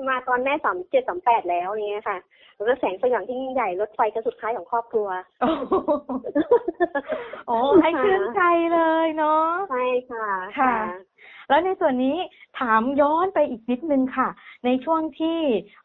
[0.10, 2.18] มาตอนแม่สามเจ็ดสามแปดแล้วเนี่ยค่ะ
[2.56, 5.08] แล้วก็แสงสว่างที่ยิ่งใหญ่รถไฟจะสุดท้ายของครอบครัว
[5.42, 5.74] โอ้โห
[7.48, 8.42] โอ้ให้ชื่นใจ
[8.74, 10.28] เลยเนาะใช่ค่ะ
[10.60, 10.76] ค่ะ
[11.50, 12.18] แล้วในส่วนนี้
[12.60, 14.30] ถามย้อนไปอีกนิดนึงค่ะ
[14.66, 15.40] ในช่วงที่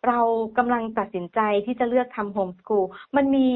[0.06, 0.20] เรา
[0.58, 3.46] กำลังตัดสินใจที่จะเลือกทำโฮมสกูลมันมี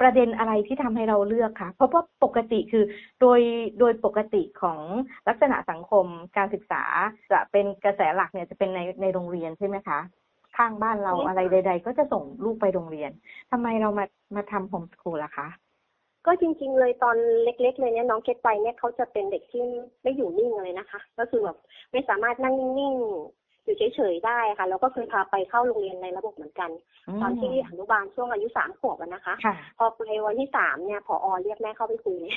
[0.00, 2.84] ประเด็นอะไรที่ทำให้เราเลือกคะเพราะว่าปกติคือ
[3.20, 3.40] โดย
[3.78, 4.80] โดยปกติของ
[5.28, 6.82] ลักษณะสังคมการศึกษา
[7.32, 9.98] จะเป็นกระแสหลักเนี่ยจะเป็นในในโรงเรียนใช่ไหมคะ
[10.56, 13.10] ข้างบ้านเราอะไรใด ๆ ก็จะส่งลูกไปโรงเรียน
[13.50, 14.04] ทำไมเรามา
[14.36, 15.48] มาทำโฮมสกูลล่ะคะ
[16.26, 19.62] ก็จริง ๆ เลยตอนเล็ก ๆ เลยเนี่ยน้องเกตไปเนี่ยเขาจะเป็นเด็กที่
[20.02, 21.58] ไม่อยู่นิ่งเลยนะคะ ก็คือแบบ
[21.92, 22.94] ไม่สามารถนั่งนิ่ง
[23.64, 26.70] อยู่เฉยๆได้ค่ะ แล้วก็เคยพาไปเข้าโรงเรียนในระบบเหมือนกัน
[27.20, 32.34] ตอนที่อนุบาลช่วงอายุสามขวบอะนะคะค่ะพอไปวันที่สามเนี่ยผอเรียกแม่เข้าไปคุยเลย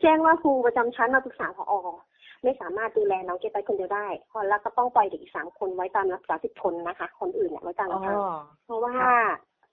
[0.00, 1.74] แจ้งว่าครูประจำชั้นมาปรึกษาผอ
[2.44, 8.30] ไม่สามารถดูแลน้องเกตไปคนเดียวได้พอแล้วก็ต้องปล่อยเด็กอีกสามคนไว้ตามรักษาสิทธิชนนะคะ คนอื่นเนี่ยไว้ตามอ๋ลำพังอ
[8.64, 9.22] เพราะว่าค่ะ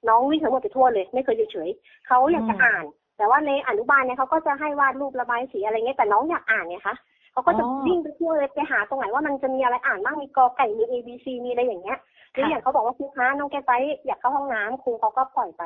[0.07, 1.69] น้องวิ่งทั้งหมดไปทั่วเลย ไม่เคยอยู่เฉย
[2.07, 2.85] เขาอยากจะอืมอ่าน
[3.17, 6.95] แต่ว่าในอนุบาลเนี่ยเขาก็จะให้วาดรูประบายสีอะไรเงี้ยแต่น้องอยากอ่านเนี่ยคะ
[7.35, 11.99] เขาก็จะอ๋อวิ่งไปทั่วเลยไปหาตรงไหนว่ามันจะมีอะไรอ่านบ้างมีกอไก่มี A B C มีอะไรอย่างเงี้ย
[12.31, 13.73] หรือค่ะอย่างเขาบอกว่าครูคะน้องแกไป
[14.05, 15.63] อยากเข้าห้องน้ำครูเขาก็ปล่อยไป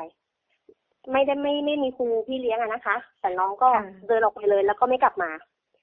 [1.12, 5.30] ไม่ได้ไม่ไม่มีครูพี่เลี้ยงอะนะคะ แต่น้องก็ค่ะเดินออกไปเลยแล้วก็ไม่กลับมา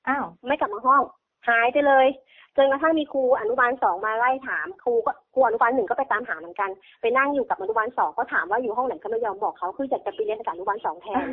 [0.08, 1.02] อ้าวไม่กลับมาห้อง
[1.48, 2.08] หายไปเลย
[2.56, 6.70] จนกระทั่งมีครูอนุบาลสองมาไล่ถามครูก็ครูอนุบาลหนึ่งก็ไปตามหาเหมือนกัน
[7.02, 11.26] ไปนั่งอยู่กับอนุบาลสองก็ถามว่าอยู่ห้องไหนก็ไม่ยอมบอกเขาคืออยากจะไปเรียนกับอนุบาลสองแทน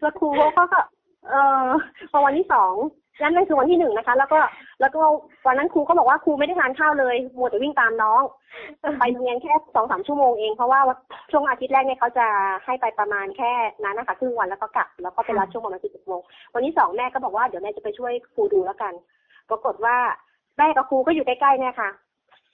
[0.00, 0.64] แล้วครูเขาก็
[1.28, 1.66] เออ
[2.10, 2.74] พอวันที่สอง
[3.22, 4.40] นั่นนั่นคือวันที่หนึ่งนะคะ แล้วก็
[4.80, 5.00] แล้วก็
[5.46, 8.22] วันนั้นครูก็บอกว่าครูไม่ได้ทานข้าวเลยมัวแต่วิ่งตามน้อง
[8.98, 10.80] ไปโรงเรียนแค่สองสามชั่วโมงเองเพราะว่า
[11.30, 12.26] ช่วงอาทิตย์แรกเนี่ยเขาจะ
[12.64, 13.52] ให้ไปประมาณแค่
[13.84, 16.20] นั้นนะคะครึ่งวันแล้วก็กลับแล้วก็ไปรับช่วงประมาณสิบโมง
[16.54, 18.92] วันที่สองแม่ก็บอกว่าเดี๋ยวแม่จะไปช่วยครูดูแล้วกัน
[19.50, 19.96] ปรากฏว่า
[20.58, 21.90] แม่กับครูก็อยู่ใกล้ๆเนี่ยค่ะ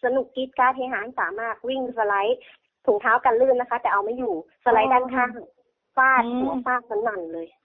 [0.04, 2.38] สนุกกรีดกราร์ดเฮฮาสามารถวิ่งสไลด์
[2.86, 4.34] ถุงเท้ากันลื่นนะคะ แต่เอาไม่อยู่
[4.64, 5.32] สไลด์ด้านข้าง
[5.96, 7.63] ฟาดอืมหัวฟาดสนั่นเลยโอ้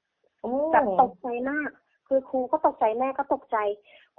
[0.71, 1.69] แบบตกใจมาก
[2.07, 3.57] คือครูก็ตกใจแม่ก็ตกใจ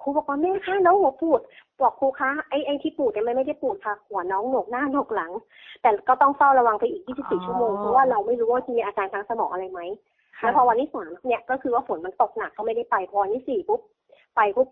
[0.00, 1.40] ครูบอกว่าแม่คะน้องหัวปูด
[1.80, 5.32] บอกครูคะไอ้ไอ้ที่ปูดเนี่ยมันไม่ได้ปูดค่ะ หัวน้องโหนกหน้าโหนกหลัง
[5.82, 9.80] แต่ก็ต้องเฝ้าระวังไปอีก 24 ชั่วโมงเพราะว่าเราไม่รู้ว่าจะมีอาการทางสมองอะไรไหม
[10.38, 13.80] ค่ะแล้วพอวันที่สามเนี่ยก็คือว่าฝนมันตกหนักก็ไม่ได้ไปพอวันที่สี่ปุ๊บ
[14.36, 14.68] ไปปุ๊บ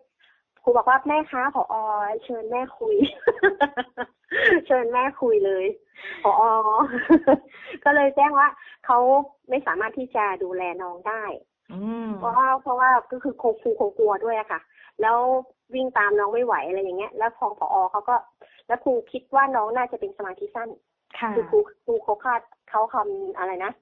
[0.62, 1.74] ครูบอกว่าแม่คะผอ
[2.24, 2.94] เชิญแม่คุย
[4.66, 5.66] เชิญแม่คุยเลย
[6.24, 6.42] ผอ
[7.85, 8.48] ก็เลยแจ้งว่า
[8.87, 8.98] เขา
[9.48, 11.24] ไม่สามารถที่จะดูแลน้องได้
[11.72, 14.61] อืมเพราะว่าเพราะว่าก็คือคงครูคงกลัวด้วยอะค่ะ
[15.03, 15.16] แล้ว
[15.74, 18.16] วิ่งตามน้องไม่ไหวอะไรอย่างเงี้ย แล้วพอผอเขาก็
[18.68, 20.68] แล้วครูคิดว่าน้องน่าจะเป็นสมาธิสั้น
[21.18, 23.72] ค่ะคือครูครูเขาคาดเขาคำอะไรนะ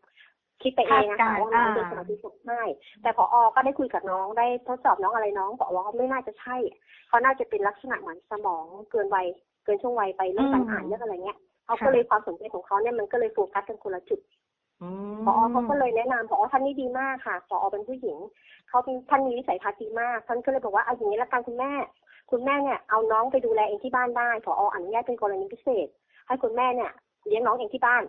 [0.63, 2.63] คิดไปเองนะคาคะดการณ์ว่าน้องเป็นอ่าสมาธิสั้นใช่
[3.03, 6.57] แต่พอก็ได้คุยกับน้องได้ทดสอบน้องอะไรน้องบอกว่าไม่น่าจะใช่
[7.09, 9.27] เขาน่าจะเป็นลักษณะเหมือนสมองเกินวัย
[9.67, 14.21] เกินช่วงวัยไปเรื่องการอ่านเรื่องอะไรเงี้ยเขาก็เลยความสนใจของเขาเนี่ยมันก็เลยโฟกัสกันคนละจุด
[14.83, 18.17] อืมพอเขาก็เลยแนะนำผอ.ท่านนี้ดีมากค่ะผอ.เป็นผู้หญิง
[18.69, 21.73] เขาเป็นท่านมีวิสัยทัศน์ดีมาก ท่านก็เลยบอกว่าเอาอย่างนี้ละกันคุณแม่
[22.31, 25.89] คุณแม่เนี่ยเอาน้องไปดูแลเองที่บ้านได้ผอ.อนุญาตเป็นกรณีพิเศษ
[26.27, 26.91] ให้คุณแม่เนี่ย
[27.27, 28.03] เลี้ยงน้องเองที่บ้าน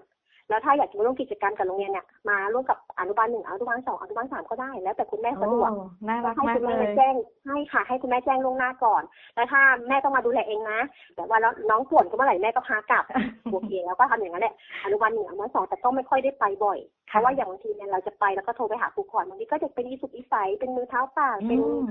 [0.50, 9.04] แล้วถ้าอยากจะมาร่วมกิจกรรมกับโรงเรียนเนี่ยมาร่วมกับอนุบาลหนึ่งอนุบาลสองอนุบาลสามก็ได้แล้วแต่คุณแม่สะดวกโอ้น่ารักให้มากคุณแม่เลยแจ้งให้ค่ะ ให้คุณแม่แจ้งล่วงหน้าก่อน
[9.36, 10.80] แล้วถ้าแม่ต้องมาดูแลเองนะ
[11.16, 13.04] แต่ว่าแล้วน้องป่วนก็เมื่อไหร่แม่ก็พากลับ
[13.52, 21.86] บวกเองแล้วก็ทำอย่างนั้นแหละอนุบาลหนึ่งอนุบาลสองแต่ก็ไม่ค่อยได้ไปบ่อยเพราะว่าอย่างบางทีเนี่ยเราจะไปแล้วก็โทรไปหาครูก่อนบางทีก็จะเป็นอีสุกอีใสเป็นมือเท้าปากเป็นอืม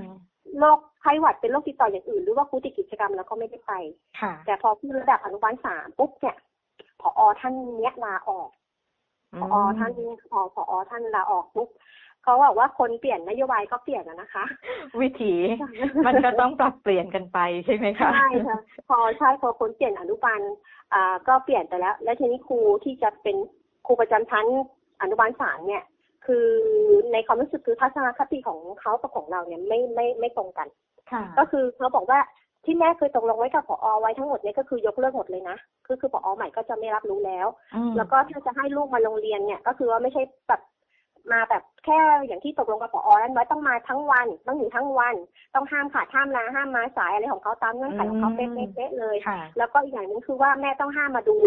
[0.59, 3.73] โรคไข้หวัดเป็นโรคติดต่ออย่างอื่น หรือว่าครูติดกิจกรรมแล้วก็ไม่ได้ไป
[4.19, 6.35] ค่ะแต่พอขึ้นระดับอนุบาลสามปุ๊บเนี่ย
[7.01, 8.49] พอท่านเนี้ยลาออก
[9.51, 9.91] พอท่าน
[10.29, 11.69] พอพอท่านลาออกปุ๊บ
[12.23, 14.45] เขาบอกว่าคนเปลี่ยนนโยบายก็เปลี่ยนอะนะคะ
[15.01, 15.33] วิถี
[16.05, 20.39] มันก็ต้องปรับเปลี่ยนกันไปใช่ไหมคะใช่ค่ะพอใช่พอคนเปลี่ยนอนุบาล
[20.93, 23.35] อ่าก็เปลี่ยนไปแล้ว แล้วทีนี้ครูที่จะเป็น
[23.85, 24.45] ครูประจำชั้น
[25.01, 25.83] อนุบาลสามเนี่ย
[26.25, 26.47] คือ
[27.11, 30.67] ในความรู้สึกคือทัศนคติของเขากับของเราเนี่ยไม่ไม่ไม่ตรงกัน
[31.11, 32.19] ค่ะก็คือเขาบอกว่า
[32.67, 40.61] ที่แม่เคยตกลงไว้กับผอไว้ทั้งหมดเนี่ยก็คือยกเลิกหมดเลยนะคือคือผอใหม่ก็จะไม่รับรู้แล้วอืมแล้วก็ถ้าจะให้ลูกมาโรงเรียนเนี่ย ก็คือว่าไม่ใช่แบบ
[41.31, 45.15] มาแบบแค่อย่างที่ตกลงกับผอนั้นไว้ต้องมาทั้งวันต้องอยู่ทั้งวัน
[45.55, 51.37] ต้องห้ามขาดห้ามลาห้ามมาสายอะไรของเขาตามเงื่อนไขของเขาเป๊ะๆๆเลยค่ะแล้วก็อีกอย่างหนึงคือว่าแม่ต้องห้ามมาดู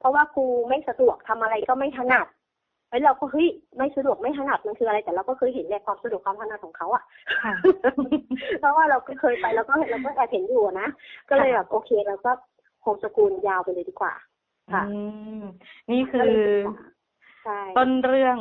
[0.00, 2.26] เพราะว่าครูไม่สะดวกทำอะไรก็ไม่ถนัด
[2.90, 7.02] แล้วเราก็เฮ้ยไม่สะดวกไม่ถนัดมันคืออะไร แต่เราก็เคยเห็นในความสะดวกความถนัดของเขาอะ
[7.44, 7.54] ค่ะ
[8.60, 10.88] เพราะว่าเราก็เคยไปแล้วก็เราก็แอบเห็นอยู่นะ
[11.28, 12.30] ก็เลยแบบโอเคเราก็
[12.82, 14.14] โฮมสกูลยาวไปเลยดีกว่า
[14.72, 15.00] ค่ะอื
[15.40, 15.44] ม
[15.90, 16.76] นี่คืก็อเลยศึกษา
[17.44, 18.38] ใช่ต้นเรื่อง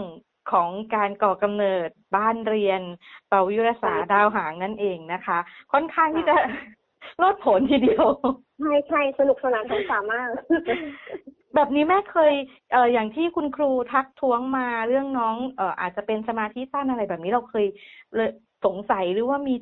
[0.52, 2.82] ของการก่อกำเนิดบ้านเรียน
[3.28, 5.38] เป่ายุรศาสตร์ดาวหางนั่นเองนะคะ
[5.74, 6.36] ค่อนข้างที่จะ
[7.18, 8.08] โลดโผนทีเดียว
[8.60, 10.30] ใช่ใช่สนุกสนานทั้งสามมาก
[11.56, 12.34] แบบนี้แม่เคย
[12.72, 17.66] เอ่ออย่างที่คุณครูทักท้วงมาเรื่องน้องเอ่ออาจจะเป็นสมาธิสั้นอะไรแบบนี้เราเคย
[18.16, 18.30] เลย
[18.66, 19.56] สงสัยหรือว่ามี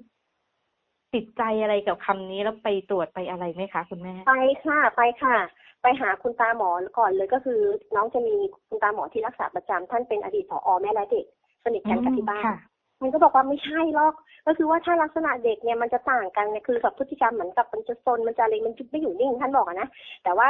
[1.14, 5.38] ติดใจอะไรกับคำนี้แล้วไปตรวจไปอะไรไหมคะ คุณแม่ ไปค่ะไปค่ะ
[5.82, 6.70] ไปหาคุณตาหมอ
[7.00, 7.60] ก่อนเลยก็คือ
[7.96, 8.36] น้องจะมี
[8.68, 11.26] คุณตาหมอที่รักษาประจำท่านเป็นอดีตผอแม่และเด็ก
[11.64, 12.58] สนิทกันกับที่บ้านค่ะ
[13.02, 14.14] มันก็บอกว่าไม่ใช่หรอก
[14.48, 19.90] ก็คือว่าถ้าลักษณะเด็กเนี่ยมันจะต่างกันเนี่ยคือกับพฤติกรรมเหมือนกับมันจะซนมันจะอะไรมันจะไม่อยู่นิ่งท่านบอกอะนะ
[20.24, 20.50] แต่ว่า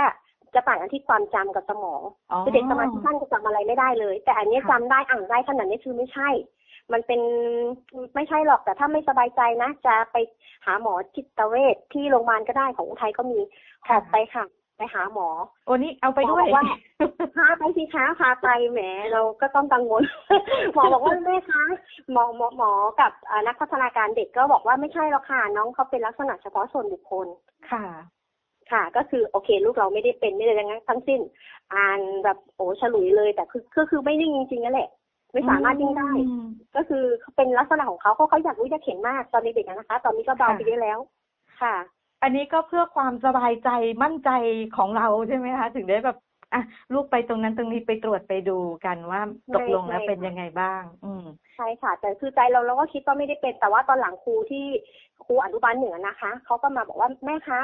[0.55, 6.29] จะต่างกันที่ความจำกับสมองอ๋อคือเด็กสมาธิสั้นจะจำอะไรไม่ได้เลย แต่อันเนี้ยค่ะจำได้อ่านได้ขนาดนี้คือไม่ใช่
[6.93, 7.21] มันเป็น
[8.15, 10.17] ไม่ใช่หรอกแต่ถ้าไม่สบายใจนะ จะไป
[10.65, 13.39] หาหมอจิตเวชที่โรงพยาบาลก็ได้ของอุทัยก็มี
[13.87, 14.45] ขอบไปค่ะ
[14.77, 15.27] ไปหาหมอ
[15.65, 16.63] โอ้นี่เอาไปด้วยหมอบอกว่า
[17.35, 20.03] พาไปสิคะพาไปแหมเราก็ต้องกังวล
[20.73, 21.63] หมอบอกว่าแม่คะ
[22.11, 27.27] หมอหมอหมอกับอ่านักพัฒนาการเด็กก็บอกว่าไม่ใช่หรอกค่ะน้องเขาเป็นลักษณะเฉพาะส่วนบุคคล
[27.71, 27.85] ค่ะ
[28.71, 31.19] ค่ะ ก็คือโอเค ลูกเราไม่ได้เป็นไม่ได้ยังไงทั้งสิ้น
[31.73, 34.89] อ่านแบบโอ้ฉลุยเลย แต่คือก็คือไม่นิ่งจริงๆนั่นแหละ
[35.33, 37.03] ไม่สามารถนิ่งได้อืมก็คือ
[37.35, 40.99] เป็นลักษณะของเขาเขาเขาอยากรู้อยากเห็นมากตอนเด็กๆอะนะคะ ตอนนี้ก็เบาค่ะไปเยอะแล้ว
[41.61, 41.75] ค่ะ
[42.21, 43.67] อันนี้ก็เพื่อความสบายใจ
[44.03, 44.29] มั่นใจ
[44.73, 46.17] ของเราใช่ไหมคะถึงได้แบบ
[46.53, 46.61] อะ
[46.93, 49.21] ลูกไปตรงนั้นตรงนี้ไปตรวจไปดูกันว่า
[49.55, 54.65] ตกลงแล้วใช่เป็นยังไงบ้าง อืมใช่ค่ะ แต่คือใจเราเราก็คิดว่าไม่ได้เป็น แต่ว่าตอนหลังครูที่
[55.25, 57.59] ครูอนุบาลเหนือนะคะเขาก็มาบอกว่าแม่คะ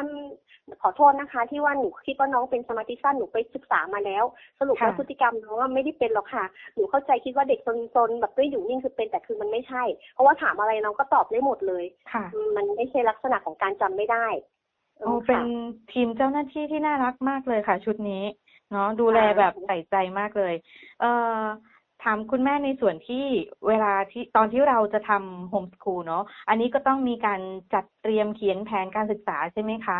[0.81, 4.23] ขอโทษนะคะ ที่ว่าหนูคิดว่าน้องเป็นสมาธิสั้นหนูไปศึกษามาแล้ว
[4.59, 7.59] สรุปแล้วค่ะพฤติกรรมน้องว่าไม่ได้เป็นหรอกค่ะหนูเข้าใจคิดว่าเด็ก
[7.95, 12.23] ซนๆแบบไม่อยู่นิ่งคือเป็นแต่คือมันไม่ใช่ เพราะว่าถามอะไรน้องก็ตอบได้หมดเลยค่ะ
[12.55, 14.27] มันไม่ใช่ลักษณะของการจำไม่ได้
[14.99, 15.41] โอ้ออเป็นค่ะ
[15.91, 18.23] ทีมเจ้าหน้าที่ที่น่ารักมากเลยค่ะ ชุดนี้
[18.73, 20.53] เนาะดูแลค่ะแบบใส่ใจมากเลย
[20.99, 21.41] เอ่อ
[22.03, 23.25] ถามคุณแม่ในส่วนที่
[23.67, 27.41] เวลาที่ตอนที่เราจะทำโฮมสคูลเนาะอันนี้ก็ต้องมีการ
[27.73, 29.99] จัดเตรียมเขียนแผนการศึกษาใช่ไหมคะ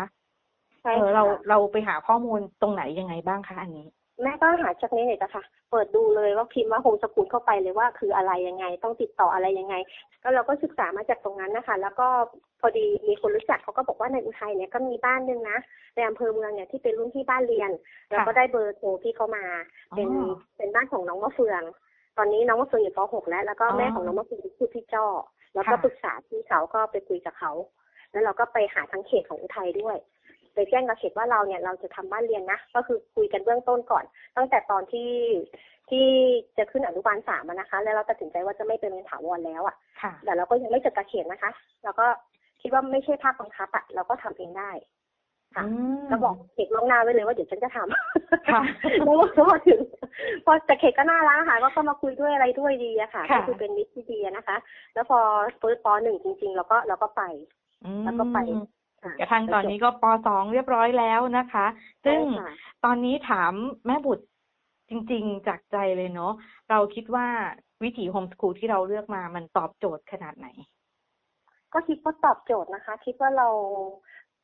[0.82, 3.86] ใช่เออค่ะเราเราไปหาข้อมูลตรงไหนยังไงบ้างคะอันนี้
[4.22, 9.74] แม่ก็หาจากในเน็ตอะค่ะ เปิดดูเลยว่าพิมพ์ว่าโฮมสกูลเข้าไปเลยว่าคืออะไรยังไง ต้องติดต่ออะไรยังไง
[10.22, 12.08] ก็เราก็ศึกษามาจากตรงนั้นนะคะ แล้วก็
[12.60, 15.58] พอดีมีคนรู้จักเขาก็บอกว่าในอุทัยเนี่ยก็มีบ้านหนึ่งนะ
[15.94, 17.70] ในอำเภอเมืองเนี่ยที่เป็นรุ่นที่บ้านเรียน
[18.10, 19.44] แล้วก็ได้เบอร์โทรพี่เขามา
[19.96, 21.62] เป็นอ๋อเป็นบ้านของน้องมะเฟือง
[22.18, 25.06] ตอนนี้น้องมะเฟืองอยู่ป .6 แล้ว แล้วก็แม่อ๋อของน้องมะเฟืองคือพี่จ้อ
[25.54, 27.52] แล้วก็ค่ะปรึกษาพี่เขาก็ไปคุยกับเขา
[28.12, 29.96] แล้วเราก็ไปหาทั้งเขตของอุทัยด้วย
[30.54, 34.04] ไปแจ้งกับเขตว่าเราเนี่ยเราจะทำบ้านเรียนนะ ก็คือคุยกันเบื้องต้นก่อน
[34.36, 35.10] ตั้งแต่ตอนที่
[35.90, 36.06] ที่
[36.58, 41.50] จะขึ้นอนุบาลสามอะนะคะ แล้วเราตัดสินใจว่าจะไม่เป็นถาวรแล้วอะค่ะแต่เราก็ยังไม่จดกับเขตนะคะ
[41.84, 42.06] เราก็
[42.62, 44.70] คิดว่าไม่ใช่ภาคบังคับอะเราก็ทำเองได้
[45.54, 45.70] ค่ะอื
[46.02, 48.62] มก็บอกเด็กล่วงหน้าไว้เลยว่าเดี๋ยวฉันจะทำค่ะ
[49.04, 49.80] แล้วพอถึง
[50.44, 54.56] พอแต่เขกก็น่ารักค่ะก็เข้ามาคุยด้วยอะไรด้วยดีอะค่ะค่ะก็คือเป็นมิตรที่ดีอะนะคะ
[54.94, 55.18] แล้วพอ
[55.58, 57.22] เฟิร์สปหนึ่งจริงๆเราก็เราก็ไป
[57.84, 58.66] อืมแล้วก็ไปค่ะ
[59.20, 61.66] กระทั่งตอนนี้ก็ปสองเรียบร้อยแล้วนะคะ
[62.04, 62.52] ซึ่งใช่ค่ะ
[62.84, 63.52] ตอนนี้ถาม
[63.86, 64.24] แม่บุตร
[64.90, 66.32] จริง ๆ จากใจเลยเนาะ
[66.70, 67.26] เราคิดว่า
[67.82, 70.48] วิถี homeschool ที่เราเลือกมามันตอบโจทย์ขนาดไหน
[71.72, 73.48] ก็คิดว่าตอบโจทย์นะคะ คิดว่าเรา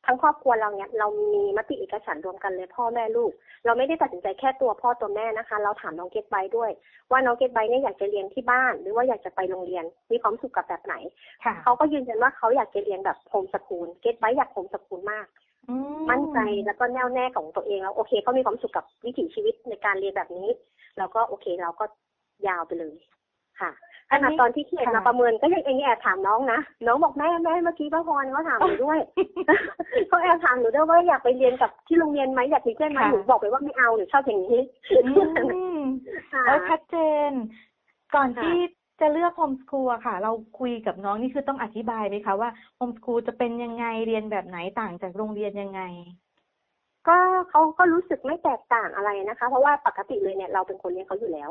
[0.05, 3.31] ทั้งครอบครัวเราเนี่ยเรามีมติเอกฉันท์รวมกันเลยพ่อแม่ลูก
[3.65, 6.71] เราไม่ได้ตัดสินใจแค่ตัวพ่อตัวแม่นะคะ เราถามน้องเกรซไบรท์ด้วย
[7.11, 10.95] ว่าน้องเกตไบเนี่ยอยากจะเรียนที่บ้าน หรือว่าอยากจะไปโรงเรียนมีความสุขกับแบบไหน
[11.43, 15.27] ค่ะเขาก็ยืนยันว่าเขาอยากจะเรียนแบบโฮมสคูลเกตไบอยากโฮมสคูลมาก
[15.69, 15.75] อื
[16.09, 20.49] มั่นใจแล้วก็แน่วแน่ของตัวเองแล้วโอเคเขามีความสุขกับวิถีชีวิตในการเรียนแบบนี้
[20.97, 21.85] เราก็โอเคเราก็
[22.47, 22.95] ยาวไปเลย
[23.59, 23.71] ค่ะ
[24.11, 28.99] ขณะตอนที่เขียนมาประเมินก็ยังเองแอบถามน้องนะ น้องบอกแม่แม่เมื่อกี้ป้าพรเขาถามหนูด้วย
[30.07, 34.59] เขาแอบถามหนูด้วยว่าอยากไปเรียนกับที่โรงเรียนไหมอยากมีเพื่อนไหมหนูบอกไปว่าไม่เอาหนูชอบอย่างนี้
[34.91, 35.79] อืม
[36.33, 36.95] ค่ะแล้วชัดเจ
[37.29, 37.31] น
[38.15, 38.59] ก่อนค่ะที่
[39.01, 45.81] จะเลือกโฮมสคูลอะค่ะ เราคุยกับน้องนี่คือต้องอธิบายไหมคะว่าโฮมสคูลจะเป็นยังไงเรียนแบบไหนต่างจากโรงเรียนยังไง
[47.07, 47.17] ก็
[47.49, 51.49] เขาก็รู้สึกไม่แตกต่างอะไรนะคะ เพราะว่าปกติเลยเนี่ยเราเป็นคนเลี้ยงเขาอยู่แล้ว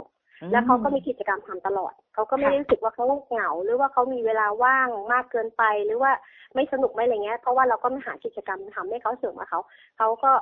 [0.52, 6.12] แล้วเขาก็มีกิจกรรมทำตลอด เขาก็ไม่ได้รู้สึกว่าเขาเหงา หรือว่าเขามีเวลาว่างมากเกินไป หรือว่า
[6.54, 9.60] ไม่สนุกไม่อะไรเงี้ย เพราะว่าเราก็มาหากิจกรรมทำให้เขาเสริมมาเขา
[9.98, 10.32] เขาก็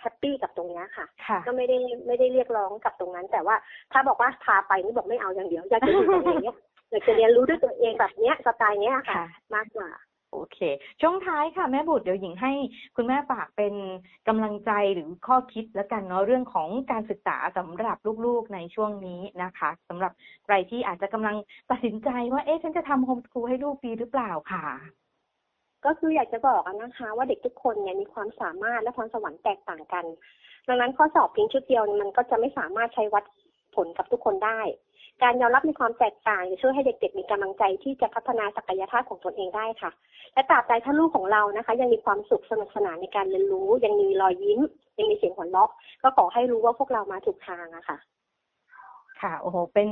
[0.00, 3.56] แฮปปี้กับตรงเนี้ยค่ะค่ะ ก็ไม่ได้ไม่ได้เรียกร้องกับตรงนั้น แต่ว่า
[3.92, 6.56] ถ้าบอกว่าพาไปนี่บอกไม่เอาอย่างเดียว อยากจะอยู่กับตัวเองเนี้ย
[6.90, 9.88] อยากจะเรียนรู้ด้วยตัวเองแบบเนี้ยสไตล์เนี้ยค่ะค่ะมากกว่า
[10.32, 10.58] โอเค
[11.00, 12.52] ช่วงท้ายค่ะแม่บุตรเดี๋ยวหญิงให้
[12.96, 13.74] คุณแม่ฝากเป็น
[14.28, 20.12] กำลังใจหรือข้อคิดแล้วกันเนาะเรื่องของการศึกษาสำหรับลูกๆในช่วงนี้นะคะสำหรับ
[20.44, 21.36] ใครที่อาจจะกำลัง
[21.70, 24.66] ตัดสินใจว่าเอ๊ะฉันจะทำโฮมสคูลให้ลูกดีหรือเปล่าค่ะ
[25.84, 30.04] ก็คืออยากจะบอกนะคะ ว่าเด็กทุกคนเนี่ยมีความสามารถและพรสวรรค์แตกต่างกัน
[30.68, 33.24] ดังนั้นข้อสอบเพียงชุดเดียวมันก็จะไม่สามารถใช้วัด
[33.76, 34.60] ผลกับทุกคนได้
[35.22, 39.90] การยอมรับในความแตกต่างจะช่วยให้เด็กๆมีกำลังใจที่จะพัฒนาศักยภาพของตนเองได้ค่ะ
[40.34, 44.60] และตราบใดถ้าลูกของเรานะคะ ยังมีความสุขสนุกสนานในการเรียนรู้ ยังมีรอยยิ้ม
[44.98, 45.70] ยังมีเสียงหัวเราะ
[46.02, 47.98] ก็ขอให้รู้ว่าพวกเรามาถูกทางอะค่ะ
[49.22, 49.88] ค่ะโอ้โหเป็น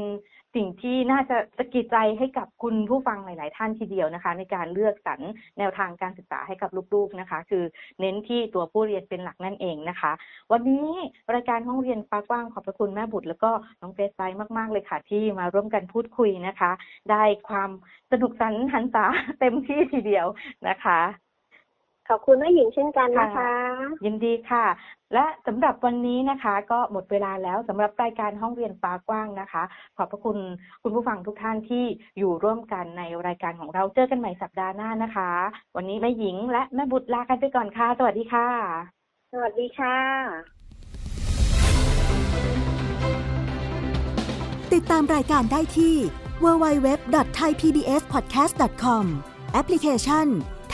[0.54, 5.20] สิ่งที่น่าจะสะกิดใจให้กับคุณผู้ฟังหลาย ๆ ท่านทีเดียวนะคะ ในการเลือกสรร
[5.58, 7.64] แนวทางการศึกษาให้กับลูก ๆ นะคะ คือ
[8.00, 10.12] เน้นที่ตัวผู้เรียนเป็นหลักนั่นเองนะคะ
[10.52, 10.88] วันนี้
[11.34, 14.20] รายการห้องเรียนฟ้ากว้างขอบพระคุณแม่บุตร แล้วก็น้องเกรซไซ
[14.58, 16.70] มาก ๆ เลยค่ะ ที่มาร่วมกันพูดคุยนะคะ
[17.10, 17.70] ได้ความ
[18.10, 19.04] สนุกสันหันษา
[19.40, 20.26] เต็มที่ทีเดียว
[20.68, 21.25] นะคะ
[22.08, 23.50] ขอบคุณแม่หญิงเช่นกันนะคะ
[24.04, 24.66] ยินดีค่ะ
[25.14, 29.62] และสำหรับวันนี้นะคะ ก็หมดเวลาแล้วสำหรับรายการห้องเรียนฟ้ากว้างนะคะ
[29.96, 30.38] ขอบพระคุณ
[30.82, 31.84] คุณผู้ฟังทุกท่านที่
[32.18, 35.30] อยู่ร่วมกันในรายการของเราเจอกันใหม่สัปดาห์หน้านะคะ
[35.76, 38.48] วันนี้แม่หญิงและแม่บุตรลากันไปก่อนค่ะ สวัสดีค่ะ
[39.32, 39.96] สวัสดีค่ะ
[44.72, 45.94] ติดตามรายการได้ที่
[46.44, 49.04] www.thaipbspodcast.com
[49.52, 50.26] แอปพลิเคชัน